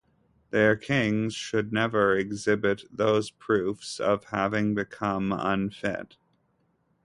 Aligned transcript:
Their 0.49 0.75
kings 0.75 1.35
should 1.35 1.71
never 1.71 2.17
exhibit 2.17 2.85
those 2.91 3.29
proofs 3.29 3.99
of 3.99 4.23
having 4.23 4.73
become 4.73 5.31
unfit. 5.31 6.17